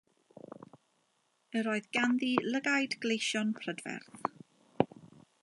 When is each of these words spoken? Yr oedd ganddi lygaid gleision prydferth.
Yr 1.61 1.69
oedd 1.73 1.89
ganddi 1.99 2.31
lygaid 2.55 2.97
gleision 3.05 3.53
prydferth. 3.61 4.35